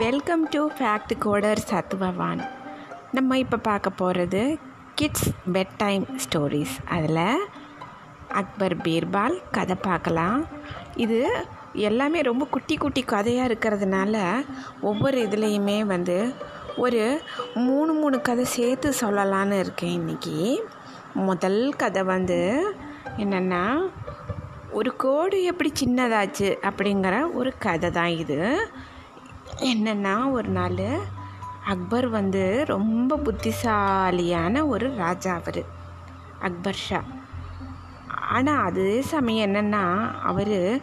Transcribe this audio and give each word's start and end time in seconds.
Welcome 0.00 0.42
to 0.50 0.60
fact 0.76 1.12
coder 1.24 1.60
சத்வவான் 1.70 2.40
நம்ம 3.12 3.38
இப்போ 3.38 3.56
பார்க்க 3.56 3.90
போகிறது 3.90 4.42
கிட்ஸ் 4.94 5.30
பெட் 5.52 5.72
டைம் 5.76 6.04
ஸ்டோரிஸ் 6.16 6.74
அதில் 6.86 7.48
அக்பர் 8.28 8.76
பீர்பால் 8.76 9.36
கதை 9.50 9.76
பார்க்கலாம். 9.82 10.46
இது 10.96 11.18
எல்லாமே 11.88 12.20
ரொம்ப 12.20 12.44
குட்டி 12.44 12.76
குட்டி 12.76 13.02
கதையாக 13.02 13.48
இருக்கிறதுனால 13.50 14.22
ஒவ்வொரு 14.80 15.28
இதுலேயுமே 15.28 15.78
வந்து 15.84 16.34
ஒரு 16.76 17.02
மூணு 17.54 17.92
மூணு 17.92 18.20
கதை 18.20 18.44
சேர்த்து 18.44 18.92
சொல்லலான்னு 19.00 19.58
இருக்கேன் 19.58 19.96
இன்றைக்கி 20.00 20.38
முதல் 21.28 21.74
கதை 21.76 22.02
வந்து 22.02 22.40
என்னென்னா 23.16 23.64
ஒரு 24.70 24.96
கோடு 24.96 25.42
எப்படி 25.42 25.72
சின்னதாச்சு 25.84 26.50
அப்படிங்கிற 26.68 27.34
ஒரு 27.34 27.52
கதை 27.58 27.90
தான் 27.90 28.12
இது. 28.22 28.40
என்னென்னா 29.60 30.30
ஒரு 30.30 30.48
நாள் 30.48 30.76
அக்பர் 31.64 32.08
வந்து 32.08 32.64
ரொம்ப 32.66 33.16
புத்திசாலியான 33.16 34.66
ஒரு 34.66 34.94
ராஜா 34.94 35.34
அவர் 35.34 35.62
அக்பர் 36.38 36.74
ஷா. 36.74 37.02
ஆனால் 38.08 38.62
அதே 38.62 39.00
சமயம் 39.00 39.54
என்னென்னா 39.54 40.12
அவர் 40.22 40.80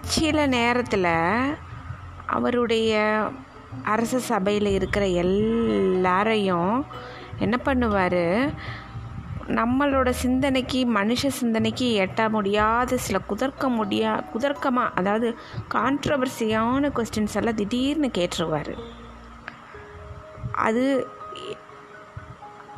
சில 0.00 0.46
நேரத்தில் 0.46 1.58
அவருடைய 2.26 3.22
அரச 3.84 4.18
சபையில் 4.18 4.66
இருக்கிற 4.66 5.06
எல்லாரையும் 5.06 6.86
என்ன 7.38 7.58
பண்ணுவார்? 7.64 8.54
நம்மளோட 9.48 10.10
சிந்தனைக்கு 10.10 10.86
மனுஷ 10.94 11.28
சிந்தனைக்கு 11.28 12.08
எட்ட 12.08 12.28
முடியாத 12.30 12.96
சில 12.96 13.18
குதர்க்க 13.18 13.68
முடியா 13.68 14.24
குதர்க்கமாக 14.34 14.90
அதாவது 14.94 15.36
கான்ட்ரவர்சியான 15.74 16.90
கொஸ்டின்ஸ் 16.96 17.34
எல்லாம் 17.34 17.54
திடீர்னு 17.54 18.10
கேட்டுருவார். 18.18 18.78
அது 20.52 21.06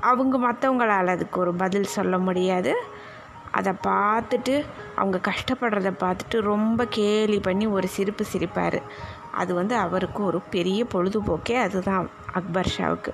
அவங்க 0.01 0.39
மற்றவங்களால் 0.39 1.07
அதுக்கு 1.07 1.41
ஒரு 1.41 1.55
பதில் 1.55 1.85
சொல்ல 1.85 2.19
முடியாது. 2.19 2.83
அதை 3.51 3.73
பார்த்துட்டு 3.87 4.65
அவங்க 4.97 5.21
கஷ்டப்படுறத 5.23 5.93
பார்த்துட்டு 6.01 6.41
ரொம்ப 6.41 6.87
கேலி 6.87 7.41
பண்ணி 7.41 7.67
ஒரு 7.67 7.89
சிரிப்பு 7.89 8.25
சிரிப்பார். 8.33 8.83
அது 9.33 9.55
வந்து 9.55 9.77
அவருக்கு 9.77 10.25
ஒரு 10.25 10.41
பெரிய 10.41 10.85
பொழுதுபோக்கே 10.85 11.55
அதுதான் 11.55 12.11
அக்பர் 12.33 12.73
ஷாவுக்கு. 12.79 13.13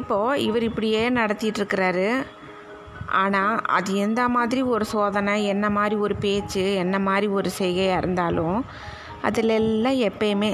இப்போது 0.00 0.42
இவர் 0.42 0.64
இப்படியே 0.70 1.02
நடத்திட்டு 1.10 1.60
இருக்கிறாரு 1.62 2.08
ஆனால் 3.22 3.54
அது 3.76 3.90
எந்த 4.06 4.22
மாதிரி 4.28 4.62
ஒரு 4.74 4.84
சோதனை 4.84 5.34
என்ன 5.46 5.66
மாதிரி 5.76 5.96
ஒரு 6.04 6.14
பேச்சு 6.16 6.64
என்ன 6.74 6.96
மாதிரி 7.08 7.28
ஒரு 7.38 7.50
செய்கையாக 7.58 8.00
இருந்தாலும் 8.02 8.58
அதில் 9.22 9.52
எல்லாம் 9.60 10.00
எப்பயுமே 10.08 10.50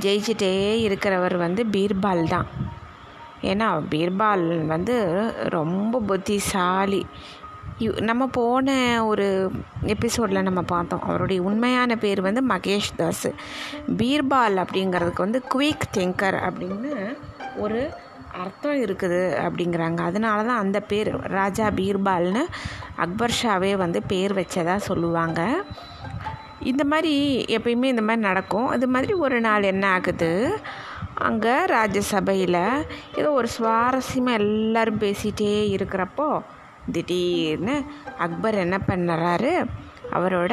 ஜெயிச்சிட்டே 0.00 0.52
இருக்கிறவர் 0.86 1.36
வந்து 1.36 1.62
பீர்பால் 1.72 2.28
தான். 2.28 2.48
ஏன்னா 3.42 3.68
பீர்பால் 3.90 4.46
வந்து 4.66 4.96
ரொம்ப 5.48 6.00
புத்திசாலி. 6.06 7.02
இவ் 7.78 7.98
நம்ம 8.00 8.22
போன 8.36 8.68
ஒரு 9.06 9.26
எபிசோடில் 9.86 10.46
நம்ம 10.48 10.62
பார்த்தோம் 10.72 11.04
அவருடைய 11.08 11.40
உண்மையான 11.42 11.96
பேர் 11.96 12.20
வந்து 12.20 12.42
மகேஷ் 12.46 12.90
தாஸ். 12.96 13.28
பீர்பால் 14.00 14.56
அப்படிங்கிறதுக்கு 14.64 15.24
வந்து 15.26 15.40
குயிக் 15.54 15.86
திங்கர் 15.96 16.38
அப்படின்னு 16.48 16.92
ஒரு 17.56 17.80
அர்த்தம் 18.42 18.80
இருக்குது 18.84 19.20
அப்படிங்கிறாங்க. 19.44 20.00
அதனால 20.10 20.38
தான் 20.48 20.62
அந்த 20.64 20.78
பேர் 20.90 21.10
ராஜா 21.38 21.66
பீர்பால்னு 21.78 22.42
அக்பர் 23.04 23.38
ஷாவே 23.40 23.72
வந்து 23.84 24.00
பேர் 24.12 24.34
வச்சதாக 24.40 24.86
சொல்லுவாங்க. 24.88 25.40
இந்த 26.70 26.82
மாதிரி 26.92 27.14
எப்பயுமே 27.56 27.88
இந்த 27.94 28.04
மாதிரி 28.08 28.22
நடக்கும். 28.30 28.68
இது 28.72 28.86
மாதிரி 28.94 29.12
ஒரு 29.24 29.38
நாள் 29.46 29.70
என்ன 29.72 29.84
ஆகுது? 29.96 30.32
அங்கே 31.28 31.54
ராஜ்யசபையில் 31.76 32.60
ஏதோ 33.20 33.28
ஒரு 33.38 33.48
சுவாரஸ்யமாக 33.58 34.40
எல்லோரும் 34.42 35.02
பேசிகிட்டே 35.04 35.54
இருக்கிறப்போ 35.76 36.28
திடீர்னு 36.92 37.74
அக்பர் 38.26 38.62
என்ன 38.64 38.76
பண்ணுறாரு? 38.90 39.52
அவரோட 40.16 40.52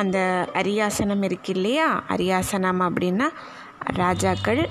அந்த 0.00 0.18
அரியாசனம் 0.60 1.24
இருக்கு 1.28 1.52
இல்லையா? 1.54 1.88
அரியாசனம் 2.08 2.80
அப்படின்னா 2.88 3.28
ராஜாக்கள் 4.02 4.62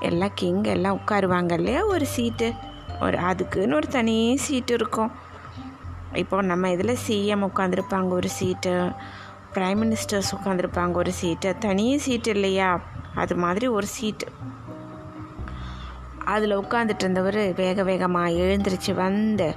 எல்லாம் 0.00 0.30
கிங் 0.34 0.64
எல்லாம் 0.64 0.98
உட்காருவாங்க 0.98 1.52
இல்லையா? 1.52 1.84
ஒரு 1.84 2.06
சீட்டு 2.06 2.52
ஒரு 3.00 3.18
அதுக்குன்னு 3.18 3.74
ஒரு 3.74 3.88
தனி 3.88 4.36
சீட்டு 4.36 4.74
இருக்கும். 4.74 5.10
இப்போ 6.12 6.42
நம்ம 6.42 6.70
இதில் 6.70 6.96
சிஎம் 7.08 7.48
உட்காந்துருப்பாங்க 7.48 8.08
ஒரு 8.08 8.28
சீட்டு 8.28 8.92
ப்ரைம் 9.54 9.82
மினிஸ்டர்ஸ் 9.82 10.34
உட்காந்துருப்பாங்க 10.34 10.92
ஒரு 10.92 11.12
சீட்டு 11.12 11.58
தனி 11.58 11.98
சீட்டு 11.98 12.30
இல்லையா? 12.30 12.80
அது 13.14 13.36
மாதிரி 13.36 13.66
ஒரு 13.66 13.86
சீட்டு 13.86 14.26
அதில் 16.24 16.58
உட்காந்துட்டு 16.58 16.98
இருந்தவர் 16.98 17.54
வேக 17.54 17.82
வேகமாக 17.82 18.28
எழுந்திரிச்சு 18.28 18.94
வந்து 18.94 19.54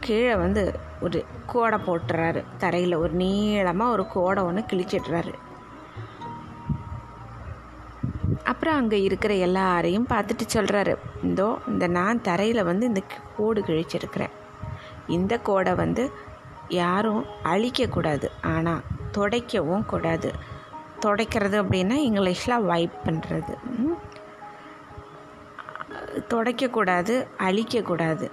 கீழே 0.00 0.34
வந்து 0.34 0.78
ஒரு 1.00 1.24
கோடை 1.46 1.78
போட்டுறாரு. 1.78 2.44
தரையில் 2.58 2.94
ஒரு 2.94 3.12
நீளமாக 3.12 3.90
ஒரு 3.90 4.06
கோடை 4.06 4.42
ஒன்று 4.42 4.64
கிழிச்சிடுறாரு. 4.72 5.34
அப்புறம் 8.62 8.82
அங்கே 8.82 8.98
இருக்கிற 9.02 9.34
எல்லாரையும் 9.34 10.04
பார்த்துட்டு 10.10 10.44
சொல்கிறாரு 10.54 10.92
இந்தோ 11.22 11.46
இந்த 11.68 11.86
நான் 11.86 12.20
தரையில் 12.22 12.60
வந்து 12.64 12.84
இந்த 12.86 13.02
கோடு 13.36 13.60
கிழிச்சிருக்கிறேன். 13.60 14.34
இந்த 15.06 15.38
கோடை 15.38 15.72
வந்து 15.72 16.12
யாரும் 16.68 17.24
அழிக்கக்கூடாது. 17.44 18.28
ஆனால் 18.42 18.84
துடைக்கவும் 19.18 19.84
கூடாது. 19.86 20.30
துடைக்கிறது 21.00 21.58
அப்படின்னா 21.62 21.98
இங்கிலீஷில் 22.08 22.66
வைப் 22.70 22.96
பண்ணுறது 23.04 23.56
துடைக்கக்கூடாது 26.30 27.16
அழிக்கக்கூடாது. 27.48 28.28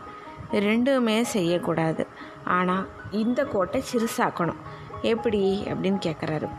ரெண்டுமே 0.70 1.20
செய்யக்கூடாது. 1.36 2.06
ஆனால் 2.60 2.88
இந்த 3.12 3.44
கோட்டை 3.46 3.84
சிறுசாக்கணும். 3.92 4.64
எப்படி? 5.14 5.44
அப்படின்னு 5.66 6.02
கேட்குறாரு 6.08 6.50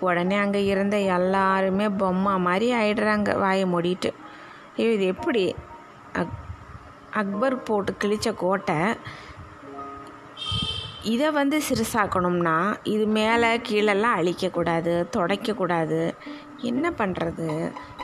உடனே 0.00 0.36
அங்கே 0.36 0.60
இருந்த 0.64 0.98
எல்லாருமே 1.18 1.88
பொம்மை 2.02 2.34
மாதிரி 2.46 2.68
ஆயிடுறாங்க 2.80 3.38
வாயை 3.38 3.64
மூடிட்டு. 3.74 4.10
ஐயோ 4.76 4.90
இது 4.96 5.06
எப்படி? 5.14 5.44
அக் 6.20 6.36
அக்பர் 7.20 7.62
போட்டு 7.62 7.92
கிழிச்ச 8.02 8.28
கோட்டை 8.34 8.78
இதை 11.12 11.28
வந்து 11.30 11.56
சிறுசாக்கணும்னா 11.68 12.54
இது 12.92 13.04
மேலே 13.16 13.50
கீழெல்லாம் 13.68 14.18
அழிக்கக்கூடாது 14.20 14.92
துடைக்கக்கூடாது. 15.16 16.00
என்ன 16.70 16.90
பண்ணுறது 16.90 17.46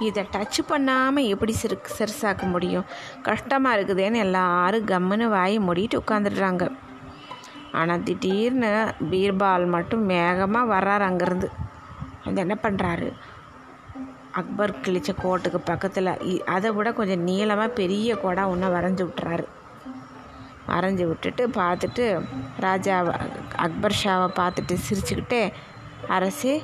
இதை 0.07 0.23
டச் 0.35 0.61
பண்ணாமல் 0.67 1.29
எப்படி 1.33 1.53
சிறு 1.53 1.77
சிறுசாக்க 1.99 2.51
முடியும்? 2.51 2.87
கஷ்டமாக 3.23 3.77
இருக்குதுன்னு 3.77 4.23
எல்லாரும் 4.27 4.89
கம்முன்னு 4.93 5.29
வாயை 5.37 5.59
மூடிட்டு 5.69 6.01
உட்காந்துடுறாங்க 6.03 6.67
ஆனால் 7.81 8.03
திடீர்னு 8.03 8.73
பீர்பால் 9.11 9.67
மட்டும் 9.77 10.07
வேகமாக 10.07 10.73
வர்றார் 10.75 11.07
அங்கேருந்து. 11.11 11.49
அது 12.27 12.39
என்ன 12.45 12.57
பண்ணுறாரு 12.63 13.09
அக்பர் 14.41 14.73
கிழிச்ச 14.85 15.11
கோட்டுக்கு 15.23 15.59
பக்கத்தில் 15.71 16.11
அதை 16.55 16.71
விட 16.77 16.89
கொஞ்சம் 16.93 17.27
நீளமாக 17.29 17.77
பெரிய 17.81 18.15
கோடாக 18.23 18.53
ஒன்று 18.53 18.75
வரைஞ்சி 18.77 19.03
விட்டுறாரு. 19.09 19.45
வரைஞ்சி 20.71 21.05
விட்டுட்டு 21.09 21.43
பார்த்துட்டு 21.61 22.05
ராஜா 22.65 22.97
அக்பர் 23.67 23.99
ஷாவை 24.03 24.29
பார்த்துட்டு 24.41 24.77
சிரிச்சுக்கிட்டே 24.87 25.43
அரசே 26.15 26.55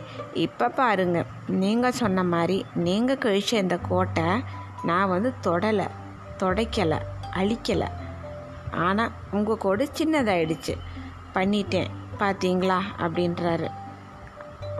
இப்போ 0.44 0.66
பாருங்க 0.80 1.18
நீங்கள் 1.62 1.98
சொன்ன 2.00 2.22
மாதிரி 2.32 2.56
நீங்கள் 2.86 3.22
கழிச்ச 3.24 3.52
இந்த 3.64 3.76
கோட்டை 3.90 4.26
நான் 4.88 5.12
வந்து 5.14 5.30
தொடலை 5.46 5.86
தொடைக்கலை 6.42 6.98
அழிக்கலை. 7.40 7.88
ஆனால் 8.86 9.14
உங்கள் 9.30 9.62
கோடு 9.64 9.84
சின்னதாயிடுச்சு. 9.98 10.74
பண்ணிட்டேன். 11.36 11.90
பார்த்தீங்களா 12.20 12.78
அப்படின்றாரு. 13.04 13.68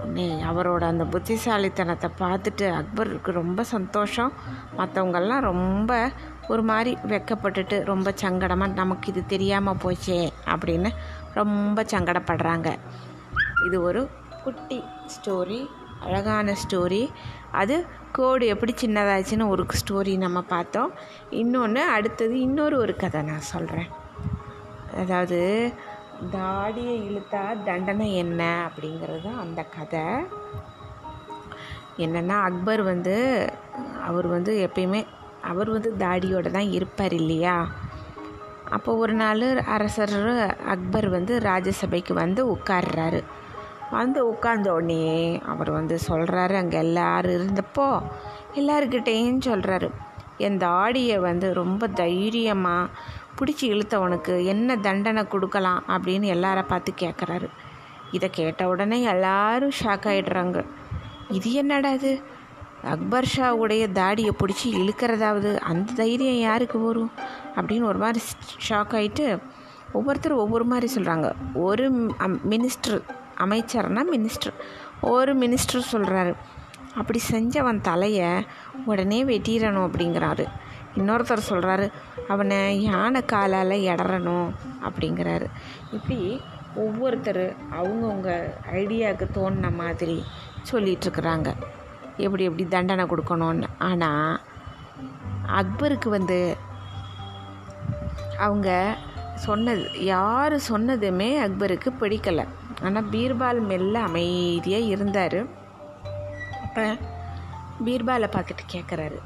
உடனே 0.01 0.29
அவரோட 0.51 0.83
அந்த 0.93 1.05
புத்திசாலித்தனத்தை 1.05 2.09
பார்த்துட்டு 2.21 2.67
அக்பருக்கு 2.79 3.31
ரொம்ப 3.41 3.65
சந்தோஷம். 3.75 4.33
மற்றவங்கெல்லாம் 4.79 5.47
ரொம்ப 5.51 5.91
ஒரு 6.49 6.63
மாதிரி 6.71 6.93
வெக்கப்பட்டுட்டு 7.13 7.77
ரொம்ப 7.85 8.15
சங்கடமாக 8.23 8.79
நமக்கு 8.81 9.09
இது 9.13 9.23
தெரியாமல் 9.27 9.81
போச்சே 9.85 10.21
அப்படின்னு 10.53 10.91
ரொம்ப 11.41 11.85
சங்கடப்படுறாங்க. 11.93 12.71
இது 13.67 13.77
ஒரு 13.83 14.03
குட்டி 14.45 14.81
ஸ்டோரி 15.15 15.61
அழகான 16.07 16.55
ஸ்டோரி 16.63 17.03
அது 17.61 17.75
கோடு 18.13 18.45
எப்படி 18.47 18.73
சின்னதாச்சுன்னு 18.83 19.47
ஒரு 19.49 19.63
ஸ்டோரி 19.81 20.13
நம்ம 20.19 20.39
பார்த்தோம். 20.55 20.93
இன்னொன்று 21.41 21.83
அடுத்தது 21.97 22.35
இன்னொரு 22.41 22.77
ஒரு 22.79 22.95
கதை 22.97 23.21
நான் 23.23 23.51
சொல்கிறேன் 23.55 23.91
அதாவது 25.01 25.41
தாடியை 26.29 27.11
இழுத்தா 27.11 27.63
தண்டனை 27.65 28.15
என்ன 28.15 28.69
அப்படிங்கிறது 28.69 29.23
தான் 29.23 29.39
அந்த 29.39 29.63
கதை. 29.63 30.05
என்னென்னா 31.99 32.37
அக்பர் 32.43 32.83
வந்து 32.83 33.15
அவர் 34.05 34.27
வந்து 34.27 34.69
எப்பயுமே 34.69 35.07
அவர் 35.41 35.71
வந்து 35.71 35.95
தாடியோடு 35.99 36.51
தான் 36.51 36.71
இருப்பார் 36.71 37.13
இல்லையா? 37.13 37.69
அப்போ 38.71 38.97
ஒரு 38.97 39.13
நாள் 39.13 39.63
அரசர் 39.65 40.17
அக்பர் 40.65 41.09
வந்து 41.09 41.41
ராஜசபைக்கு 41.41 42.15
வந்து 42.15 42.57
உட்கார்றாரு. 42.57 43.23
வந்து 43.91 44.29
உட்கார்ந்த 44.29 44.73
உடனே 44.73 45.41
அவர் 45.47 45.71
வந்து 45.71 45.99
சொல்கிறாரு 46.09 46.55
அங்கே 46.55 46.79
எல்லாரும் 46.79 47.33
இருந்தப்போ 47.33 48.03
எல்லாருக்கிட்டேயும் 48.55 49.47
சொல்கிறாரு 49.49 49.91
என் 50.37 50.57
தாடியை 50.57 51.19
வந்து 51.19 51.53
ரொம்ப 51.53 51.87
தைரியமாக 51.87 52.93
பிடிச்சி 53.41 53.61
இழுத்தவனுக்கு 53.61 54.45
என்ன 54.45 54.77
தண்டனை 54.77 55.29
கொடுக்கலாம் 55.29 55.85
அப்படின்னு 55.89 56.27
எல்லாரை 56.37 56.63
பார்த்து 56.67 56.93
கேட்குறாரு 57.01 57.49
இதை 58.13 58.31
கேட்ட 58.31 58.69
உடனே 58.69 59.03
எல்லாரும் 59.03 59.73
ஷாக் 59.85 60.07
ஆகிடுறாங்க 60.07 60.65
இது 61.29 61.53
என்னடா 61.53 61.89
இது? 61.89 62.23
அக்பர் 62.83 63.27
ஷாவுடைய 63.37 63.93
தாடியை 63.93 64.33
பிடிச்சி 64.39 64.65
இழுக்கிறதாவது 64.65 65.57
அந்த 65.57 65.93
தைரியம் 65.93 66.39
யாருக்கு 66.39 66.81
வரும்? 66.81 67.11
அப்படின்னு 67.57 67.83
ஒரு 67.83 67.99
மாதிரி 67.99 68.25
ஷாக் 68.69 68.93
ஆகிட்டு 68.93 69.41
ஒவ்வொருத்தரும் 69.93 70.39
ஒவ்வொரு 70.39 70.65
மாதிரி 70.65 70.95
சொல்கிறாங்க 70.95 71.33
ஒரு 71.55 72.15
மினிஸ்டர் 72.49 73.01
அமைச்சர்னா 73.39 74.03
மினிஸ்டர் 74.13 74.55
ஒரு 75.01 75.35
மினிஸ்டர் 75.35 75.89
சொல்கிறாரு 75.93 76.35
அப்படி 76.95 77.21
செஞ்சவன் 77.31 77.81
தலையை 77.81 78.45
உடனே 78.87 79.25
வெட்டிடணும் 79.25 79.89
அப்படிங்கிறாரு. 79.89 80.45
இன்னொருத்தர் 80.99 81.49
சொல்கிறாரு 81.49 81.87
அவனை 82.29 82.83
யானை 82.83 83.21
காலால் 83.25 83.77
இடறணும் 83.91 84.49
அப்படிங்கிறாரு. 84.87 85.47
இப்படி 85.93 86.41
ஒவ்வொருத்தர் 86.75 87.45
அவங்கவுங்க 87.79 88.31
ஐடியாவுக்கு 88.73 89.27
தோணின 89.37 89.73
மாதிரி 89.83 90.17
சொல்லிகிட்ருக்குறாங்க 90.73 91.49
எப்படி 92.17 92.45
எப்படி 92.45 92.65
தண்டனை 92.69 93.05
கொடுக்கணும்னு. 93.05 93.69
ஆனால் 93.79 94.41
அக்பருக்கு 95.61 96.09
வந்து 96.09 96.41
அவங்க 98.47 98.97
சொன்னது 99.47 100.05
யார் 100.05 100.55
சொன்னதுமே 100.71 101.31
அக்பருக்கு 101.47 101.91
பிடிக்கலை. 102.01 102.45
ஆனால் 102.83 103.09
பீர்பால் 103.13 103.61
மெல்ல 103.71 103.95
அமைதியாக 104.09 104.91
இருந்தார். 104.95 105.41
அப்போ 106.65 106.85
பீர்பாலை 107.85 108.29
பார்த்துட்டு 108.37 108.65
கேட்குறாரு 108.75 109.19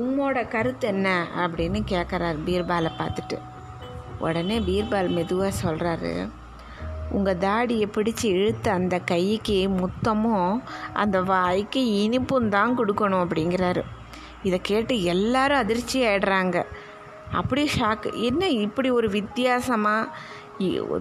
உம்மோட 0.00 0.48
கருத்து 0.48 0.88
என்ன 0.88 1.08
அப்படின்னு 1.36 1.80
கேட்குறாரு 1.90 2.38
பீர்பாலை 2.46 2.90
பார்த்துட்டு. 2.98 3.38
உடனே 4.18 4.58
பீர்பால் 4.58 5.08
மெதுவாக 5.08 5.52
சொல்கிறாரு 5.62 6.30
உங்கள் 7.10 7.38
தாடியை 7.38 7.88
பிடிச்சி 7.94 8.26
இழுத்த 8.26 8.72
அந்த 8.72 8.98
கைக்கு 8.98 9.68
முத்தமும் 9.80 10.62
அந்த 10.92 11.22
வாய்க்கு 11.22 11.80
இனிப்பும் 12.04 12.48
தான் 12.48 12.78
கொடுக்கணும் 12.78 13.24
அப்படிங்கிறாரு. 13.24 13.82
இதை 14.42 14.60
கேட்டு 14.62 15.02
எல்லாரும் 15.02 15.58
அதிர்ச்சி 15.58 15.98
ஆயிடுறாங்க. 16.06 16.64
அப்படியே 17.32 17.68
ஷாக்கு 17.78 18.14
என்ன 18.14 18.48
இப்படி 18.48 18.90
ஒரு 18.90 19.08
வித்தியாசமாக 19.08 20.08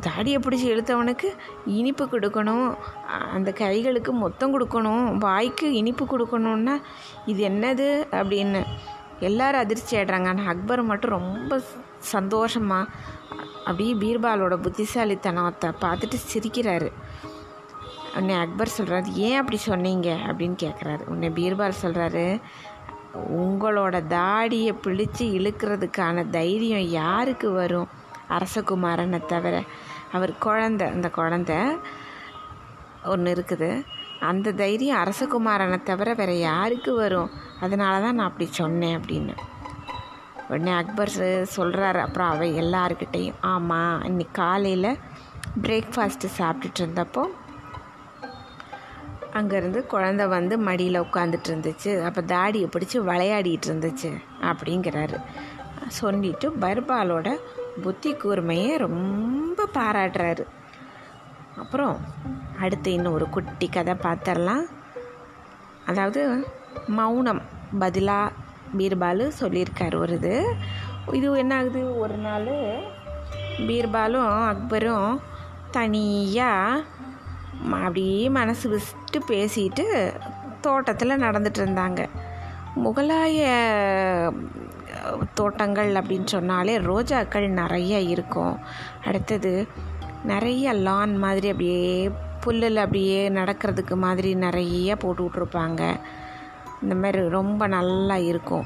தாடியை 0.07 0.39
பிடிச்சி 0.43 0.67
இழுத்தவனுக்கு 0.73 1.29
இனிப்பு 1.65 2.05
கொடுக்கணும். 2.05 2.67
அந்த 3.35 3.51
கைகளுக்கு 3.51 4.11
மொத்தம் 4.11 4.53
கொடுக்கணும். 4.53 5.05
வாய்க்கு 5.17 5.73
இனிப்பு 5.73 6.05
கொடுக்கணுன்னா 6.05 6.75
இது 7.25 7.41
என்னது 7.49 7.87
அப்படின்னு 8.19 8.61
எல்லாரும் 9.19 9.63
அதிர்ச்சி 9.63 9.97
ஆடுறாங்க 9.97 10.29
ஆனால் 10.33 10.51
அக்பர் 10.53 10.83
மட்டும் 10.83 11.15
ரொம்ப 11.19 11.61
சந்தோஷமாக 11.97 12.93
அப்படியே 13.65 13.93
பீர்பாலோட 14.03 14.55
புத்திசாலித்தனத்தை 14.65 15.69
பார்த்துட்டு 15.81 16.17
சிரிக்கிறாரு. 16.31 16.89
உன்னை 18.17 18.35
அக்பர் 18.35 18.75
சொல்கிறாரு 18.77 19.09
ஏன் 19.27 19.39
அப்படி 19.39 19.57
சொன்னீங்க? 19.57 20.09
அப்படின்னு 20.27 20.57
கேட்குறாரு 20.63 21.03
உன்னை 21.13 21.29
பீர்பால் 21.29 21.81
சொல்கிறாரு 21.83 22.25
உங்களோட 23.43 23.95
தாடியை 24.07 24.73
பிடிச்சி 24.85 25.25
இழுக்கிறதுக்கான 25.37 26.29
தைரியம் 26.29 26.87
யாருக்கு 27.01 27.51
வரும்? 27.51 27.89
அரசகுமாரனை 28.37 29.19
தவிர 29.33 29.55
அவர் 30.11 30.33
குழந்த 30.45 30.81
அந்த 30.95 31.07
குழந்த 31.17 31.51
ஒன்று 33.13 33.29
இருக்குது. 33.35 33.69
அந்த 34.29 34.53
தைரியம் 34.61 35.01
அரசகுமாரனை 35.03 35.77
தவிர 35.83 36.13
வேறு 36.13 36.35
யாருக்கு 36.39 36.91
வரும்? 36.95 37.31
அதனால 37.59 37.93
தான் 38.05 38.17
நான் 38.19 38.29
அப்படி 38.29 38.47
சொன்னேன் 38.59 38.97
அப்படின்னு. 38.99 39.35
உடனே 40.49 40.71
அக்பர் 40.71 41.11
சொல்கிறாரு 41.57 41.99
அப்புறம் 42.05 42.31
அவ 42.33 42.45
எல்லாருக்கிட்டேயும் 42.63 43.39
ஆமாம் 43.53 44.03
இன்னைக்கு 44.03 44.35
காலையில் 44.41 44.97
பிரேக்ஃபாஸ்ட்டு 45.63 46.35
சாப்பிட்டுட்டு 46.39 46.81
இருந்தப்போ 46.83 47.23
அங்கேருந்து 49.39 49.79
குழந்த 49.93 50.23
வந்து 50.27 50.55
மடியில் 50.67 51.03
உட்காந்துட்டு 51.03 51.49
இருந்துச்சு. 51.51 51.91
அப்போ 52.07 52.21
தாடியை 52.33 52.67
பிடிச்சி 52.73 52.97
விளையாடிட்டு 53.09 53.67
இருந்துச்சு 53.69 54.09
அப்படிங்கிறாரு. 54.49 55.17
சொல்லிட்டு 55.99 56.47
பர்பாலோட 56.63 57.29
புத்தி 57.83 58.13
கூர்மையை 58.13 58.77
ரொம்ப 58.77 59.67
பாராட்டுறாரு. 59.73 60.43
அப்புறம் 61.57 61.97
அடுத்து 62.59 62.93
இன்னும் 62.93 63.13
ஒரு 63.13 63.29
குட்டி 63.29 63.69
கதை 63.69 63.93
பார்த்துடலாம் 63.93 64.63
அதாவது 65.85 66.21
மௌனம் 66.87 67.41
பதிலாக 67.79 68.31
பீர்பாலு 68.77 69.31
சொல்லியிருக்காரு 69.39 69.95
ஒரு 69.95 70.13
இது. 70.13 70.55
இது 71.11 71.37
என்ன 71.37 71.55
ஆகுது 71.55 71.99
ஒரு 71.99 72.15
நாள் 72.15 72.51
பீர்பாலும் 73.67 74.29
அக்பரும் 74.49 75.19
தனியாக 75.71 76.83
அப்படியே 77.71 78.29
மனசு 78.29 78.69
விட்டு 78.69 79.19
பேசிட்டு 79.27 79.85
தோட்டத்தில் 80.61 81.21
நடந்துட்டு 81.21 81.59
இருந்தாங்க. 81.63 82.01
முகலாய 82.75 83.39
தோட்டங்கள் 85.33 85.93
அப்படின்னு 85.93 86.25
சொன்னாலே 86.25 86.77
ரோஜாக்கள் 86.77 87.47
நிறைய 87.47 87.99
இருக்கும். 87.99 88.59
அடுத்தது 89.05 89.67
நிறைய 90.23 90.73
லான் 90.73 91.17
மாதிரி 91.17 91.47
அப்படியே 91.47 92.11
புல்லில் 92.45 92.75
அப்படியே 92.75 93.29
நடக்கிறதுக்கு 93.29 93.95
மாதிரி 93.95 94.35
நிறைய 94.35 94.95
போட்டு 94.95 95.23
விட்ருப்பாங்க 95.23 95.81
இந்த 96.81 96.95
மாதிரி 96.95 97.29
ரொம்ப 97.29 97.67
நல்லா 97.67 98.17
இருக்கும். 98.17 98.65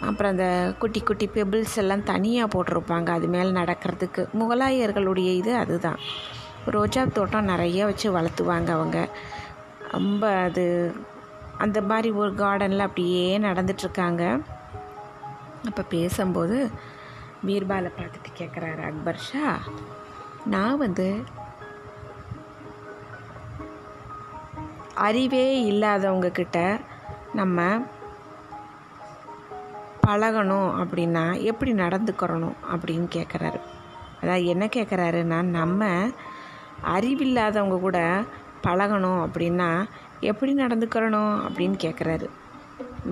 அப்புறம் 0.00 0.30
அந்த 0.30 0.74
குட்டி 0.78 1.00
குட்டி 1.00 1.30
பெபிள்ஸ் 1.34 1.76
எல்லாம் 1.76 2.02
தனியாக 2.02 2.48
போட்டிருப்பாங்க. 2.54 3.08
அது 3.08 3.26
மேலே 3.26 3.50
நடக்கிறதுக்கு 3.50 4.22
முகலாயர்களுடைய 4.40 5.34
இது 5.34 5.56
அதுதான். 5.56 5.98
ரோஜா 6.66 7.04
தோட்டம் 7.04 7.44
நிறைய 7.44 7.84
வச்சு 7.84 8.20
வளர்த்துவாங்க 8.20 8.68
அவங்க. 8.68 9.08
ரொம்ப 9.90 10.28
அது 10.28 10.94
அந்த 11.58 11.80
மாதிரி 11.82 12.10
ஒரு 12.10 12.32
கார்டனில் 12.34 12.78
அப்படியே 12.78 13.38
நடந்துட்டுருக்காங்க 13.38 14.40
அப்போ 15.66 15.82
பேசும்போது 15.82 16.70
பீர்பாலை 17.46 17.90
பார்த்துட்டு 17.96 18.30
கேட்குறாரு 18.38 18.82
அக்பர் 18.84 19.16
ஷா 19.16 19.58
நான் 20.46 20.78
வந்து 20.78 21.24
அறிவே 24.94 25.72
இல்லாதவங்கக்கிட்ட 25.72 26.80
நம்ம 27.32 27.78
பழகணும் 30.06 30.70
அப்படின்னா 30.80 31.42
எப்படி 31.42 31.72
நடந்துக்கிறணும் 31.72 32.56
அப்படின்னு 32.72 33.06
கேட்குறாரு 33.12 33.60
அதாவது 34.20 34.44
என்ன 34.44 34.64
கேட்குறாருன்னா 34.66 35.42
நம்ம 35.42 35.88
அறிவில்லாதவங்க 36.84 37.80
கூட 37.80 38.22
பழகணும் 38.62 39.20
அப்படின்னா 39.24 39.84
எப்படி 40.20 40.54
நடந்துக்கிறணும் 40.54 41.34
அப்படின்னு 41.40 41.76
கேட்குறாரு 41.76 42.28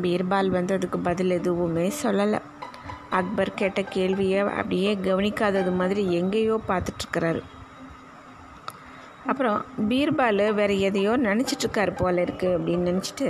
பீர்பால் 0.02 0.50
வந்து 0.50 0.74
அதுக்கு 0.74 0.98
பதில் 0.98 1.30
எதுவுமே 1.30 1.92
சொல்லலை. 2.02 2.40
அக்பர் 3.10 3.54
கேட்ட 3.54 3.82
கேள்வியை 3.82 4.40
அப்படியே 4.58 4.92
கவனிக்காதது 4.94 5.72
மாதிரி 5.72 6.02
எங்கேயோ 6.18 6.60
பார்த்துட்ருக்கிறாரு. 6.68 7.42
அப்புறம் 9.26 9.64
பீர்பால் 9.88 10.44
வேறு 10.54 10.80
எதையோ 10.80 11.12
நினச்சிட்ருக்காரு 11.16 11.92
போல 11.96 12.22
இருக்குது 12.24 12.54
அப்படின்னு 12.56 12.88
நினச்சிட்டு 12.90 13.28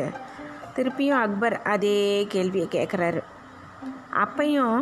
திருப்பியும் 0.76 1.22
அக்பர் 1.24 1.62
அதே 1.62 2.26
கேள்வியை 2.34 2.68
கேட்குறாரு 2.68 3.22
அப்பையும் 4.22 4.76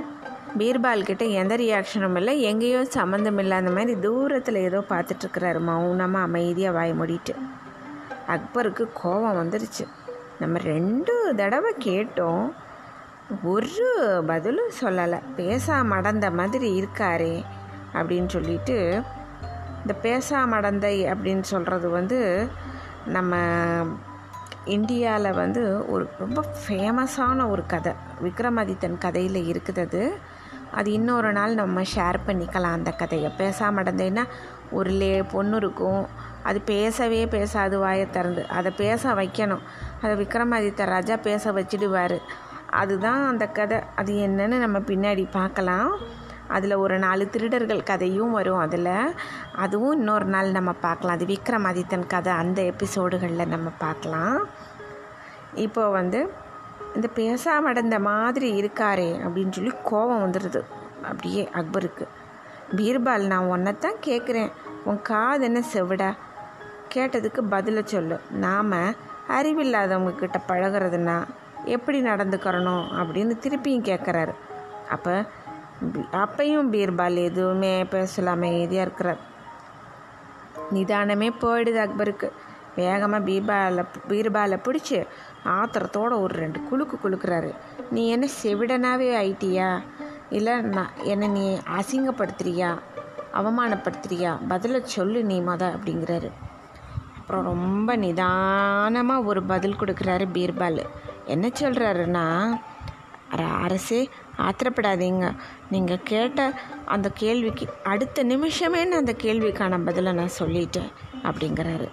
பீர்பால் 0.59 1.09
கிட்ட 1.09 1.25
எந்த 1.41 1.57
ரியாக்ஷனும் 1.57 2.17
இல்லை 2.17 2.33
எங்கேயோ 2.41 2.85
சம்மந்தம் 2.85 3.39
இல்லாத 3.39 3.71
மாதிரி 3.71 3.95
தூரத்தில் 4.01 4.59
ஏதோ 4.69 4.85
பார்த்துட்ருக்கிறாரு 4.89 5.61
மௌனமாக 5.61 6.27
அமைதியாக 6.29 6.77
வாய் 6.77 6.93
மூடிட்டு. 6.93 7.35
அக்பருக்கு 8.29 8.87
கோபம் 8.93 9.39
வந்துருச்சு. 9.41 9.85
நம்ம 10.41 10.59
ரெண்டு 10.59 11.15
தடவை 11.37 11.73
கேட்டோம் 11.85 12.45
ஒரு 13.45 14.23
பதிலும் 14.27 14.71
சொல்லலை. 14.81 15.19
பேசா 15.37 15.77
மடந்த 15.93 16.27
மாதிரி 16.35 16.69
இருக்காரே 16.81 17.35
அப்படின்னு 17.93 18.29
சொல்லிட்டு 18.29 18.77
இந்த 19.81 19.95
பேசா 20.03 20.39
மடந்தை 20.55 20.95
அப்படின்னு 21.13 21.45
சொல்கிறது 21.53 21.89
வந்து 21.91 22.19
நம்ம 23.07 23.37
இந்தியாவில் 24.65 25.39
வந்து 25.43 25.63
ஒரு 25.91 26.05
ரொம்ப 26.19 26.45
ஃபேமஸான 26.63 27.49
ஒரு 27.49 27.63
கதை. 27.67 27.93
விக்ரமாதித்தன் 28.23 28.99
கதையில் 28.99 29.47
இருக்குது 29.53 29.81
அது 29.81 30.03
அது 30.71 30.93
இன்னொரு 30.93 31.33
நாள் 31.33 31.55
நம்ம 31.55 31.83
ஷேர் 31.95 32.19
பண்ணிக்கலாம் 32.27 32.77
அந்த 32.79 32.91
கதையை. 32.91 33.31
பேசா 33.39 33.67
மடந்தைன்னா 33.79 34.25
ஒரு 34.71 34.91
லே 34.91 35.23
பொண்ணு 35.23 35.57
இருக்கும். 35.57 36.05
அது 36.43 36.61
பேசவே 36.61 37.27
பேசாது 37.27 37.79
வாயை 37.79 38.11
திறந்து. 38.11 38.47
அதை 38.49 38.73
பேச 38.77 39.13
வைக்கணும். 39.13 39.59
அதை 40.03 40.27
விக்ரமாதித்த 40.27 40.85
ராஜா 40.85 41.17
பேச 41.17 41.53
வச்சிடுவார். 41.53 42.19
அதுதான் 42.71 43.29
அந்த 43.29 43.47
கதை. 43.47 43.79
அது 43.97 44.15
என்னன்னு 44.15 44.57
நம்ம 44.57 44.79
பின்னாடி 44.79 45.27
பார்க்கலாம். 45.31 45.97
அதில் 46.49 46.75
ஒரு 46.75 46.99
நாலு 46.99 47.29
திருடர்கள் 47.29 47.83
கதையும் 47.83 48.31
வரும் 48.31 48.59
அதில். 48.59 49.15
அதுவும் 49.55 49.93
இன்னொரு 49.93 50.25
நாள் 50.25 50.51
நம்ம 50.51 50.73
பார்க்கலாம். 50.73 51.17
அது 51.17 51.27
விக்ரமாதித்தன் 51.27 52.07
கதை. 52.07 52.33
அந்த 52.33 52.63
எபிசோடுகளில் 52.63 53.47
நம்ம 53.47 53.71
பார்க்கலாம். 53.79 54.47
இப்போ 55.55 55.89
வந்து 55.89 56.33
இந்த 56.95 57.09
பேசாம 57.15 57.69
அடைந்த 57.71 57.99
மாதிரி 57.99 58.63
இருக்காரே 58.63 59.19
அப்படின்னு 59.19 59.53
சொல்லி 59.53 59.73
கோபம் 59.85 60.31
வந்துடுது 60.31 60.63
அப்படியே 61.03 61.49
அக்பருக்கு. 61.53 62.07
பீர்பால் 62.77 63.27
நான் 63.27 63.51
ஒன்றைத்தான் 63.51 63.97
கேட்குறேன் 64.07 64.53
உன் 64.85 65.03
காது 65.03 65.45
என்ன 65.45 65.63
செவிடா? 65.73 66.17
கேட்டதுக்கு 66.95 67.41
பதிலை 67.41 67.83
சொல்லு. 67.85 68.21
நாம் 68.31 68.73
அறிவில்லாதவங்கக்கிட்ட 69.29 70.39
பழகிறதுனா 70.49 71.25
எப்படி 71.65 72.03
நடந்துக்கிறணும் 72.03 72.85
அப்படின்னு 73.01 73.35
திருப்பியும் 73.41 73.87
கேட்குறாரு 73.89 74.35
அப்போ 74.89 75.25
அப்பையும் 76.13 76.71
பீர்பால் 76.73 77.15
எதுவுமே 77.15 77.83
பேசலாம 77.83 78.27
அமைதியாக 78.27 78.87
இருக்கிறார். 78.87 79.29
நிதானமே 80.73 81.29
போயிடுது 81.41 81.81
அக்பருக்கு. 81.85 82.29
வேகமாக 82.77 83.25
பீர்பாலை 83.25 83.85
பீர்பாலை 84.09 84.59
பிடிச்சி 84.65 85.07
ஆத்திரத்தோட 85.45 86.21
ஒரு 86.21 86.35
ரெண்டு 86.35 86.61
குலுக்கு 86.63 86.99
குலுக்குறாரு. 87.03 87.55
நீ 87.91 88.09
என்ன 88.09 88.27
செவிடனாவே 88.43 89.09
ஆயிட்டியா? 89.23 89.83
இல்லை 90.31 90.61
நான் 90.61 90.91
என்னை 91.03 91.29
நீ 91.29 91.59
அசிங்கப்படுத்துறியா? 91.79 92.79
அவமானப்படுத்துறியா? 93.35 94.39
பதிலை 94.49 94.81
சொல்லு 94.85 95.25
நீ 95.25 95.41
மத 95.41 95.73
அப்படிங்கிறாரு. 95.77 96.31
அப்புறம் 97.31 97.53
ரொம்ப 97.55 97.95
நிதானமாக 97.97 99.27
ஒரு 99.31 99.41
பதில் 99.51 99.77
கொடுக்குறாரு 99.81 100.25
பீர்பால். 100.37 100.81
என்ன 101.25 101.49
சொல்கிறாருன்னா 101.61 102.25
அரசே 103.65 104.01
ஆத்திரப்படாதீங்க. 104.47 105.27
நீங்கள் 105.71 106.03
கேட்ட 106.11 106.49
அந்த 106.95 107.09
கேள்விக்கு 107.23 107.67
அடுத்த 107.83 108.23
நிமிஷமே 108.23 108.81
நான் 108.85 109.03
அந்த 109.03 109.15
கேள்விக்கான 109.23 109.79
பதிலை 109.85 110.13
நான் 110.13 110.37
சொல்லிட்டேன் 110.39 110.91
அப்படிங்கிறாரு. 111.29 111.89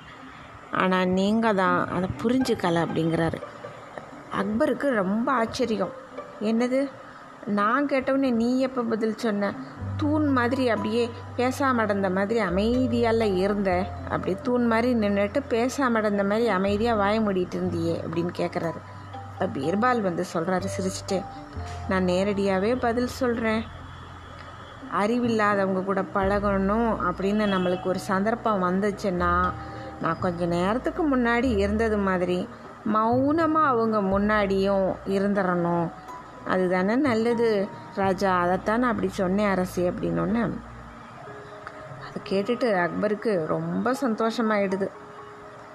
ஆனால் 0.83 1.13
நீங்கள் 1.19 1.59
தான் 1.61 1.77
அதை 1.97 2.09
புரிஞ்சுக்கல 2.23 2.85
அப்படிங்கிறாரு. 2.87 3.41
அக்பருக்கு 4.41 4.89
ரொம்ப 5.01 5.27
ஆச்சரியம். 5.31 5.93
என்னது? 6.51 6.81
நான் 7.47 7.85
கேட்டவுடனே 7.85 8.31
நீ 8.31 8.59
எப்போ 8.59 8.81
பதில் 8.81 9.17
சொன்ன? 9.17 9.53
தூண் 9.97 10.27
மாதிரி 10.27 10.69
அப்படியே 10.69 11.09
பேசாமடந்த 11.37 12.11
மாதிரி 12.11 12.41
அமைதியால் 12.41 13.33
இருந்த. 13.35 13.85
அப்படி 14.09 14.37
தூண் 14.41 14.65
மாதிரி 14.65 14.93
நின்றுட்டு 14.93 15.41
பேசாமடந்த 15.49 16.25
மாதிரி 16.25 16.47
அமைதியாக 16.47 16.99
வாய 17.03 17.21
மூடிட்டு 17.21 17.55
இருந்தியே 17.55 18.01
அப்படின்னு 18.01 18.29
கேட்குறாரு 18.37 18.75
இப்போ 19.33 19.47
பீர்பால் 19.47 20.01
வந்து 20.01 20.25
சொல்கிறாரு 20.33 20.67
சிரிச்சுட்டு 20.77 21.23
நான் 21.89 22.03
நேரடியாகவே 22.03 22.75
பதில் 22.75 23.07
சொல்கிறேன் 23.07 23.63
அறிவில்லாதவங்க 24.91 25.83
கூட 25.83 26.01
பழகணும் 26.01 26.91
அப்படின்னு 27.01 27.45
நம்மளுக்கு 27.45 27.83
ஒரு 27.83 27.99
சந்தர்ப்பம் 27.99 28.63
வந்துச்சுன்னா 28.63 29.51
நான் 30.01 30.19
கொஞ்ச 30.19 30.45
நேரத்துக்கு 30.45 31.17
முன்னாடி 31.17 31.43
இருந்தது 31.43 31.97
மாதிரி 31.97 32.47
மௌனமாக 32.85 33.67
அவங்க 33.67 34.01
முன்னாடியும் 34.01 34.95
இருந்துடணும் 35.05 35.91
அதுதானே 36.47 36.95
நல்லது 36.95 37.67
ராஜா. 37.95 38.39
அதைத்தான் 38.39 38.79
நான் 38.79 38.89
அப்படி 38.89 39.09
சொன்னேன் 39.09 39.49
அரசி 39.49 39.89
அப்படின்னொன்னே. 39.89 40.51
அதை 42.07 42.19
கேட்டுட்டு 42.29 42.67
அக்பருக்கு 42.83 43.45
ரொம்ப 43.45 43.95
சந்தோஷமாயிடுது. 44.01 44.87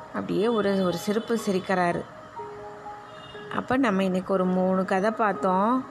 அப்படியே 0.06 0.48
ஒரு 0.48 0.84
ஒரு 0.84 0.96
சிரிப்பு 0.96 1.38
சிரிக்கிறாரு. 1.46 2.02
அப்போ 3.56 3.76
நம்ம 3.76 4.02
இன்றைக்கி 4.02 4.26
ஒரு 4.26 4.44
மூணு 4.44 4.84
கதை 4.84 5.10
பார்த்தோம். 5.10 5.84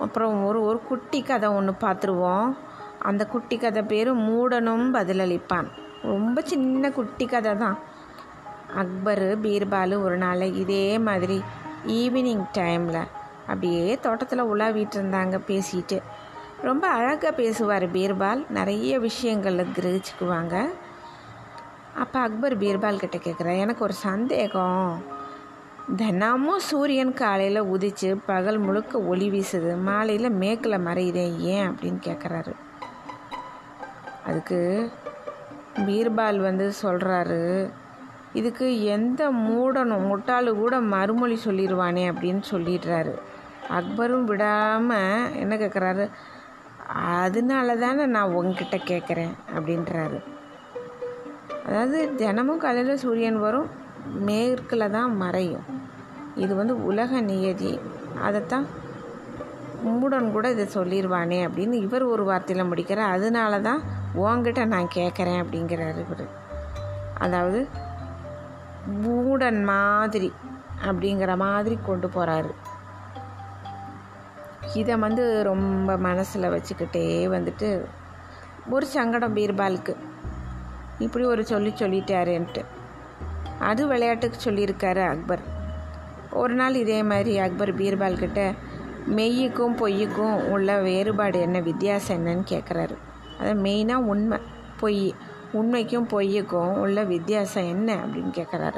அப்புறம் 0.00 0.44
ஒரு 0.44 0.62
ஒரு 0.62 0.80
குட்டி 0.80 1.22
கதை 1.22 1.48
ஒன்று 1.48 1.74
பார்த்துருவோம். 1.80 2.56
அந்த 2.98 3.26
குட்டி 3.26 3.56
கதை 3.58 3.82
பேர் 3.82 4.16
மூடனும் 4.16 4.86
பதிலளிப்பான். 4.94 5.68
ரொம்ப 6.02 6.40
சின்ன 6.40 6.90
குட்டி 6.90 7.26
கதை 7.26 7.56
தான். 7.56 7.78
அக்பர் 8.76 9.40
பீர்பாலு 9.40 10.02
ஒரு 10.02 10.16
நாள் 10.16 10.40
இதே 10.40 10.98
மாதிரி 10.98 11.42
ஈவினிங் 11.86 12.46
டைமில் 12.54 13.06
அப்படியே 13.46 13.98
தோட்டத்தில் 13.98 14.44
உலாவிட்டு 14.44 14.96
இருந்தாங்க 14.96 15.40
பேசிட்டு. 15.46 16.02
ரொம்ப 16.62 16.88
அழகாக 16.88 17.32
பேசுவார் 17.32 17.92
பீர்பால். 17.92 18.50
நிறைய 18.50 18.98
விஷயங்களில் 18.98 19.72
கிரகிச்சுக்குவாங்க. 19.74 20.68
அப்போ 21.94 22.18
அக்பர் 22.20 22.58
பீர்பால் 22.58 22.96
கிட்ட 22.96 23.16
கேட்குறேன் 23.16 23.58
எனக்கு 23.58 23.84
ஒரு 23.84 23.92
சந்தேகம். 23.92 25.02
தினமும் 25.96 26.58
சூரியன் 26.58 27.12
காலையில் 27.12 27.62
உதிச்சு 27.62 28.18
பகல் 28.26 28.58
முழுக்க 28.58 29.00
ஒளி 29.00 29.30
வீசுது. 29.30 29.80
மாலையில் 29.80 30.32
மேக்கில் 30.32 30.80
மறையுதே 30.80 31.36
ஏன்? 31.36 31.70
அப்படின்னு 31.70 32.06
கேட்குறாரு 32.06 32.52
அதுக்கு 34.26 34.90
பீர்பால் 35.74 36.36
வந்து 36.36 36.72
சொல்கிறாரு 36.82 37.70
இதுக்கு 38.32 38.84
எந்த 38.84 39.30
மூடனும் 39.30 40.10
முட்டாளு 40.10 40.52
கூட 40.52 40.80
மறுமொழி 40.80 41.38
சொல்லிடுவானே 41.44 42.12
அப்படின்னு 42.12 42.42
சொல்லிடுறாரு. 42.50 43.14
அக்பரும் 43.68 44.24
விடாமல் 44.24 45.34
என்ன 45.34 45.56
கேட்குறாரு 45.56 46.08
அதனால 46.86 47.76
தானே 47.76 48.04
நான் 48.06 48.32
உங்ககிட்ட 48.32 48.76
கேட்குறேன் 48.76 49.34
அப்படின்றாரு. 49.56 50.22
அதாவது 51.66 52.14
தினமும் 52.14 52.58
காலையில் 52.58 52.96
சூரியன் 52.96 53.38
வரும் 53.38 53.70
மேற்கில் 54.18 54.90
தான் 54.90 55.16
மறையும். 55.16 55.64
இது 56.34 56.54
வந்து 56.54 56.84
உலக 56.84 57.20
நியதி. 57.20 57.80
அதைத்தான் 58.22 58.66
மூடன் 59.84 60.32
கூட 60.32 60.50
இதை 60.50 60.66
சொல்லிடுவானே 60.74 61.38
அப்படின்னு 61.46 61.72
இவர் 61.72 62.02
ஒரு 62.02 62.24
வார்த்தையில் 62.24 62.68
முடிக்கிறார். 62.68 63.12
அதனால 63.12 63.60
தான் 63.60 63.82
உங்ககிட்ட 64.14 64.64
நான் 64.64 64.94
கேட்குறேன் 64.94 65.42
அப்படிங்கிறாரு 65.42 65.98
இவர். 66.06 66.26
அதாவது 67.18 67.68
மூடன் 69.04 69.62
மாதிரி 69.64 70.32
அப்படிங்கிற 70.84 71.36
மாதிரி 71.36 71.78
கொண்டு 71.86 72.08
போகிறாரு 72.08 72.52
இதை 74.74 74.96
வந்து 74.96 75.42
ரொம்ப 75.42 75.96
மனசில் 75.96 76.50
வச்சுக்கிட்டே 76.50 77.28
வந்துட்டு 77.36 77.84
ஒரு 78.70 78.86
சங்கடம் 78.86 79.36
பீர்பாலுக்கு. 79.36 79.96
இப்படி 80.98 81.24
ஒரு 81.24 81.44
சொல்லி 81.44 81.72
சொல்லிட்டாருன்ட்டு. 81.76 82.64
அது 83.60 83.86
விளையாட்டுக்கு 83.86 84.50
சொல்லியிருக்காரு 84.50 85.08
அக்பர். 85.08 85.54
ஒரு 86.32 86.54
நாள் 86.54 86.74
இதே 86.74 87.02
மாதிரி 87.02 87.38
அக்பர் 87.38 87.76
பீர்பால் 87.76 88.18
கிட்ட 88.18 88.52
மெய்யுக்கும் 89.16 89.76
பொய்யுக்கும் 89.76 90.42
உள்ள 90.42 90.78
வேறுபாடு 90.80 91.40
என்ன 91.40 91.60
வித்தியாசம் 91.60 92.26
என்னன்னு 92.26 92.44
கேட்குறாரு 92.48 92.96
அது 93.40 93.54
மெயினாக 93.54 93.94
உண்மை 93.94 94.38
பொய் 94.80 95.14
உண்மைக்கும் 95.52 96.08
பொய்யுக்கும் 96.08 96.72
உள்ள 96.72 97.04
வித்தியாசம் 97.04 97.68
என்ன 97.68 97.94
அப்படின்னு 97.94 98.44
கேட்குறாரு 98.44 98.76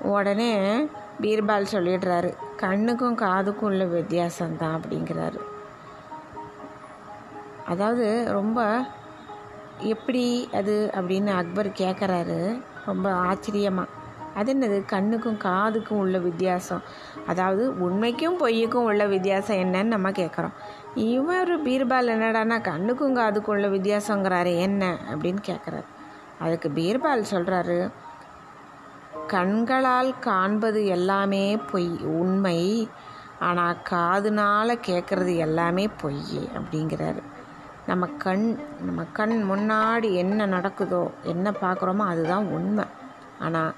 உடனே 0.00 0.84
பீர்பால் 1.20 1.66
சொல்லிடுறாரு. 1.72 2.34
கண்ணுக்கும் 2.64 3.18
காதுக்கும் 3.18 3.68
உள்ள 3.68 3.84
வித்தியாசம்தான் 3.96 4.76
அப்படிங்கிறாரு. 4.76 5.40
அதாவது 7.66 8.06
ரொம்ப 8.30 8.60
எப்படி 9.84 10.24
அது 10.52 10.74
அப்படின்னு 10.94 11.30
அக்பர் 11.40 11.68
கேட்குறாரு 11.80 12.38
ரொம்ப 12.86 13.06
ஆச்சரியமாக 13.28 14.00
அது 14.34 14.50
என்னது? 14.54 14.76
கண்ணுக்கும் 14.86 15.40
காதுக்கும் 15.42 16.00
உள்ள 16.02 16.18
வித்தியாசம். 16.18 16.84
அதாவது 17.26 17.62
உண்மைக்கும் 17.78 18.38
பொய்யுக்கும் 18.40 18.86
உள்ள 18.90 19.02
வித்தியாசம் 19.06 19.60
என்னன்னு 19.64 19.92
நம்ம 19.94 20.10
கேட்குறோம் 20.10 20.54
இவர் 21.08 21.52
பீர்பால் 21.66 22.12
என்னடானா 22.14 22.56
கண்ணுக்கும் 22.60 23.16
காதுக்கும் 23.16 23.54
உள்ள 23.54 23.68
வித்தியாசங்கிறாரு 23.68 24.52
என்ன 24.58 24.84
அப்படின்னு 25.10 25.42
கேட்குறாரு 25.50 25.88
அதுக்கு 26.38 26.68
பீர்பால் 26.78 27.30
சொல்கிறாரு 27.30 27.78
கண்களால் 29.32 30.12
காண்பது 30.18 30.80
எல்லாமே 30.96 31.44
பொய் 31.70 31.92
உண்மை. 32.20 32.60
ஆனால் 33.48 33.80
காதுனால் 33.90 34.82
கேட்குறது 34.88 35.32
எல்லாமே 35.46 35.84
பொய் 36.02 36.24
அப்படிங்கிறாரு. 36.56 37.22
நம்ம 37.86 38.06
கண் 38.24 38.44
நம்ம 38.86 39.04
கண் 39.18 39.36
முன்னாடி 39.50 40.08
என்ன 40.22 40.46
நடக்குதோ 40.56 41.04
என்ன 41.32 41.50
பார்க்குறோமோ 41.62 42.04
அதுதான் 42.12 42.46
உண்மை. 42.56 42.86
ஆனால் 43.46 43.72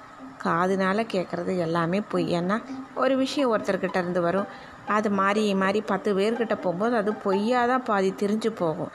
காதுனால் 0.45 1.11
கேட்குறது 1.13 1.53
எல்லாமே 1.67 1.99
பொய். 2.13 2.27
ஏன்னா 2.39 2.57
ஒரு 3.03 3.15
விஷயம் 3.17 3.53
ஒருத்தர்கிட்ட 3.53 3.97
இருந்து 3.97 4.21
வரும். 4.21 4.51
அது 4.97 5.09
மாறி 5.21 5.45
மாறி 5.63 5.81
பத்து 5.93 6.11
பேர்கிட்ட 6.19 6.57
போகும்போது 6.65 6.95
அது 6.97 7.11
பொய்யாக 7.27 7.71
தான் 7.73 7.87
பாதி 7.91 8.11
தெரிஞ்சு 8.23 8.51
போகும். 8.63 8.93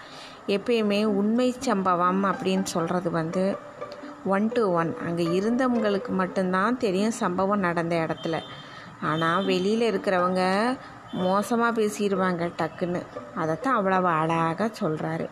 எப்பயுமே 0.55 1.01
உண்மை 1.19 1.49
சம்பவம் 1.67 2.21
அப்படின்னு 2.31 2.67
சொல்கிறது 2.75 3.09
வந்து 3.19 3.43
ஒன் 4.25 4.51
டு 4.53 4.73
ஒன் 4.73 4.97
அங்கே 5.07 5.23
இருந்தவங்களுக்கு 5.23 6.07
மட்டும்தான் 6.07 6.77
தெரியும் 6.77 7.11
சம்பவம் 7.11 7.59
நடந்த 7.59 7.95
இடத்துல. 7.95 8.41
ஆனால் 9.01 9.45
வெளியில் 9.45 9.91
இருக்கிறவங்க 9.91 10.41
மோசமாக 11.11 11.81
பேசிடுவாங்க 11.81 12.49
டக்குன்னு. 12.61 13.01
அதைத்தான் 13.35 13.75
அவ்வளவு 13.75 14.07
அழகாக 14.07 14.69
சொல்கிறாரு 14.81 15.27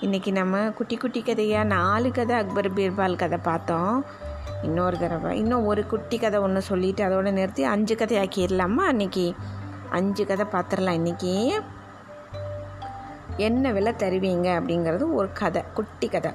இன்றைக்கி 0.00 0.32
நம்ம 0.32 0.70
குட்டி 0.70 0.96
குட்டி 0.96 1.22
கதையாக 1.22 1.64
நாலு 1.64 2.10
கதை 2.10 2.36
அக்பர் 2.36 2.72
பீர்பால் 2.72 3.16
கதை 3.16 3.38
பார்த்தோம். 3.42 4.04
இன்னொரு 4.62 4.98
தடவை 4.98 5.38
இன்னும் 5.38 5.66
ஒரு 5.66 5.86
குட்டி 5.86 6.18
கதை 6.18 6.40
ஒன்று 6.40 6.62
சொல்லிவிட்டு 6.62 7.04
அதோட 7.04 7.32
நிறுத்தி 7.32 7.62
அஞ்சு 7.62 7.94
கதை 7.94 8.18
ஆக்கிடலாமா 8.18 8.84
அன்றைக்கி 8.92 9.34
அஞ்சு 9.90 10.26
கதை 10.26 10.46
பார்த்துடலாம் 10.52 10.98
இன்றைக்கி 11.00 11.60
என்ன 13.36 13.72
விலை 13.72 13.92
தருவீங்க 13.92 14.48
அப்படிங்கிறது 14.60 15.14
ஒரு 15.14 15.28
கதை 15.32 15.62
குட்டி 15.74 16.08
கதை. 16.08 16.32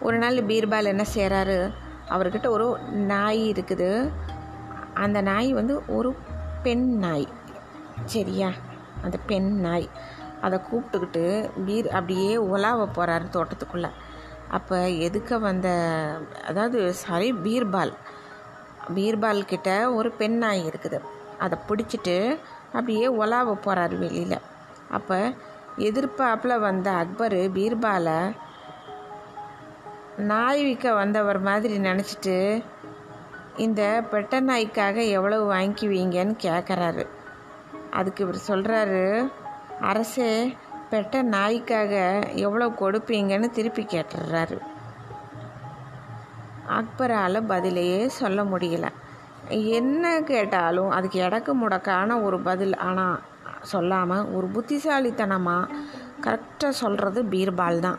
ஒரு 0.00 0.18
நாள் 0.18 0.34
பீர்பால் 0.34 0.84
என்ன 0.84 1.04
செய்கிறாரு 1.14 1.72
அவர்கிட்ட 2.08 2.48
ஒரு 2.48 2.78
நாய் 2.92 3.52
இருக்குது. 3.52 4.10
அந்த 4.94 5.20
நாய் 5.20 5.52
வந்து 5.52 5.82
ஒரு 5.86 6.16
பெண் 6.62 6.98
நாய். 6.98 7.28
சரியா? 8.04 8.48
அந்த 9.02 9.18
பெண் 9.26 9.60
நாய். 9.60 9.88
அதை 10.40 10.60
கூப்பிட்டுக்கிட்டு 10.72 11.50
பீர் 11.64 11.88
அப்படியே 11.88 12.36
உலாவ 12.36 12.86
போகிறாரு 12.86 13.26
தோட்டத்துக்குள்ளே. 13.32 13.90
அப்போ 14.50 14.76
எதுக்க 14.76 15.40
வந்த 15.40 15.68
அதாவது 16.46 16.94
சாரி 16.94 17.32
பீர்பால். 17.32 17.92
பீர்பால் 18.94 19.44
கிட்ட 19.44 19.92
ஒரு 19.92 20.10
பெண் 20.10 20.38
நாய் 20.38 20.68
இருக்குது. 20.68 21.00
அதை 21.38 21.58
பிடிச்சிட்டு 21.68 22.38
அப்படியே 22.66 23.06
உலாவ 23.06 23.58
போகிறாரு 23.64 23.98
வெளியில். 23.98 24.38
அப்போ 24.90 25.32
எதிர்பார்ப்பில் 25.76 26.58
வந்த 26.58 26.90
அக்பர் 26.90 27.32
பீர்பாலை 27.32 28.36
நாய் 30.18 30.64
விற்க 30.64 30.92
வந்தவர் 30.92 31.40
மாதிரி 31.40 31.78
நினச்சிட்டு 31.78 32.64
இந்த 33.56 34.04
பெட்ட 34.10 34.40
நாய்க்காக 34.40 35.10
எவ்வளவு 35.10 35.52
வாங்கிக்குவீங்கன்னு 35.52 36.34
கேட்குறாரு 36.38 37.06
அதுக்கு 37.90 38.24
இவர் 38.24 38.38
சொல்கிறாரு 38.48 39.30
அரசே 39.80 40.56
பெட்ட 40.90 41.22
நாய்க்காக 41.22 42.22
எவ்வளோ 42.32 42.66
கொடுப்பீங்கன்னு 42.66 43.50
திருப்பி 43.50 43.86
கேட்டுடுறாரு 43.90 44.58
அக்பரால் 46.66 47.48
பதிலையே 47.48 48.06
சொல்ல 48.06 48.42
முடியல. 48.42 48.86
என்ன 49.50 50.20
கேட்டாலும் 50.20 50.90
அதுக்கு 50.90 51.18
இடக்கு 51.18 51.54
முடக்கான 51.54 52.22
ஒரு 52.22 52.40
பதில். 52.40 52.76
ஆனால் 52.76 53.20
சொல்லாமல் 53.62 54.28
ஒரு 54.32 54.46
புத்திசாலித்தனமாக 54.46 55.72
கரெக்டாக 56.20 56.68
சொல்கிறது 56.68 57.22
பீர்பால் 57.22 57.78
தான். 57.78 57.98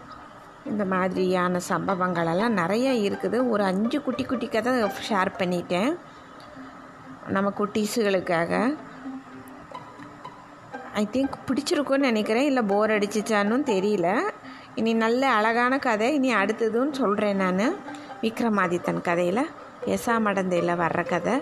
இந்த 0.71 0.85
மாதிரியான 0.85 1.59
சம்பவங்களெல்லாம் 1.69 2.55
நிறையா 2.61 2.75
நிறைய 2.77 3.09
இருக்குது. 3.09 3.49
ஒரு 3.49 3.63
அஞ்சு 3.63 4.01
குட்டி 4.01 4.23
குட்டி 4.23 4.47
கதை 4.47 4.71
ஷேர் 5.09 5.29
பண்ணிட்டேன். 5.39 5.91
நம்ம 7.35 7.53
குட்டீஸுகளுக்காக. 7.59 8.51
ஐ 10.93 11.07
திங்க் 11.15 11.35
பிடிச்சிருக்குன்னு 11.47 12.09
நினைக்கிறேன். 12.09 12.45
இல்லை 12.45 12.63
போர் 12.63 12.91
அடிச்சிச்சான்னு 12.91 13.57
தெரியல. 13.73 14.09
இனி 14.75 14.93
நல்ல 14.93 15.29
அழகான 15.29 15.79
கதை. 15.87 16.13
இனி 16.13 16.35
அடுத்ததுன்னு 16.35 16.91
சொல்கிறேன் 16.91 17.41
நான். 17.43 17.65
விக்ரமாதித்தன் 18.21 19.01
கதையில். 19.01 19.43
எசாமடந்தையில் 19.95 20.79
வர்ற 20.83 21.01
கதை. 21.07 21.35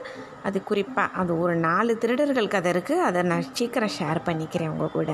அது 0.43 0.63
குறிப்பாக 0.63 1.15
அது 1.21 1.39
ஒரு 1.39 1.55
நாலு 1.67 1.97
திருடர்கள் 1.97 2.53
கதை 2.55 2.71
இருக்குது 2.73 3.05
அதை 3.09 3.21
நான் 3.23 3.47
சீக்கிரம் 3.51 3.95
ஷேர் 3.99 4.25
பண்ணிக்கிறேன் 4.25 4.73
உங்கள் 4.73 4.95
கூட. 4.97 5.13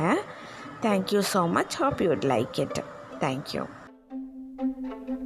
Thank you 0.88 1.22
so 1.34 1.44
much 1.58 1.77
hope 1.82 2.01
you'd 2.08 2.25
like 2.34 2.60
it 2.65 2.82
thank you 3.20 3.63
thank 4.62 5.08
you 5.08 5.21